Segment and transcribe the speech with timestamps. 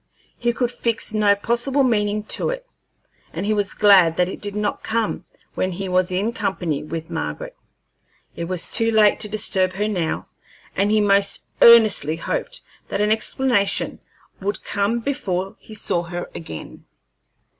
[0.35, 2.65] He could fix no possible meaning to it,
[3.31, 7.11] and he was glad that it did not come when he was in company with
[7.11, 7.55] Margaret.
[8.35, 10.27] It was too late to disturb her now,
[10.75, 13.99] and he most earnestly hoped that an explanation
[14.39, 16.85] would come before he saw her again.